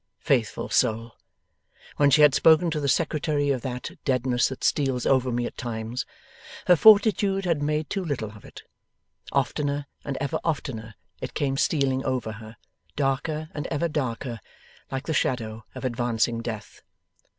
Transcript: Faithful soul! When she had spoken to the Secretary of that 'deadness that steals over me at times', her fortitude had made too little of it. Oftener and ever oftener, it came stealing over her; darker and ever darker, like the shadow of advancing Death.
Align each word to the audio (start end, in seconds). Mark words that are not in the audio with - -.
Faithful 0.17 0.67
soul! 0.67 1.11
When 1.97 2.09
she 2.09 2.23
had 2.23 2.33
spoken 2.33 2.71
to 2.71 2.79
the 2.79 2.87
Secretary 2.89 3.51
of 3.51 3.61
that 3.61 3.91
'deadness 4.03 4.47
that 4.47 4.63
steals 4.63 5.05
over 5.05 5.31
me 5.31 5.45
at 5.45 5.59
times', 5.59 6.07
her 6.65 6.75
fortitude 6.75 7.45
had 7.45 7.61
made 7.61 7.87
too 7.87 8.03
little 8.03 8.31
of 8.31 8.43
it. 8.43 8.63
Oftener 9.31 9.85
and 10.03 10.17
ever 10.19 10.39
oftener, 10.43 10.95
it 11.21 11.35
came 11.35 11.55
stealing 11.55 12.03
over 12.03 12.31
her; 12.31 12.57
darker 12.95 13.49
and 13.53 13.67
ever 13.67 13.87
darker, 13.87 14.39
like 14.91 15.05
the 15.05 15.13
shadow 15.13 15.65
of 15.75 15.85
advancing 15.85 16.41
Death. 16.41 16.81